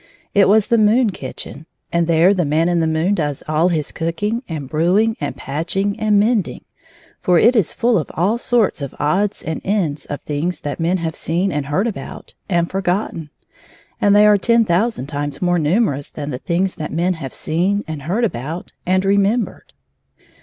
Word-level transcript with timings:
It 0.33 0.49
was 0.49 0.65
the 0.69 0.79
moon 0.79 1.11
kitchen, 1.11 1.67
and 1.93 2.07
there 2.07 2.33
the 2.33 2.43
Man 2.43 2.67
in 2.67 2.79
the 2.79 2.87
moon 2.87 3.13
does 3.13 3.43
all 3.47 3.69
his 3.69 3.91
cooking 3.91 4.41
and 4.49 4.67
brewing 4.67 5.15
and 5.21 5.37
patching 5.37 5.99
and 5.99 6.19
mending, 6.19 6.65
for 7.21 7.37
it 7.37 7.55
is 7.55 7.71
foil 7.71 7.99
of 7.99 8.09
all 8.15 8.39
sorts 8.39 8.81
of 8.81 8.95
odds 8.99 9.43
and 9.43 9.61
ends 9.63 10.07
of 10.07 10.21
things 10.21 10.61
that 10.61 10.79
men 10.79 10.97
have 10.97 11.15
seen 11.15 11.51
and 11.51 11.67
heard 11.67 11.85
about 11.85 12.33
and 12.49 12.71
forgotten— 12.71 13.29
and 14.01 14.15
they 14.15 14.25
are 14.25 14.39
ten 14.39 14.65
thousand 14.65 15.05
times 15.05 15.39
more 15.39 15.59
numerous 15.59 16.09
than 16.09 16.31
the 16.31 16.39
things 16.39 16.73
that 16.77 16.91
men 16.91 17.13
have 17.13 17.35
seen 17.35 17.83
and 17.87 18.01
heard 18.01 18.23
about 18.23 18.73
and 18.87 19.05
remembered. 19.05 19.71